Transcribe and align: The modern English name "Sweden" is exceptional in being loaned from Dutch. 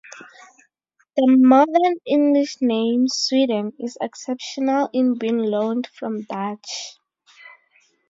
The 1.15 1.25
modern 1.27 1.97
English 2.07 2.59
name 2.59 3.07
"Sweden" 3.07 3.73
is 3.77 3.99
exceptional 4.01 4.89
in 4.91 5.19
being 5.19 5.37
loaned 5.37 5.85
from 5.95 6.23
Dutch. 6.23 6.97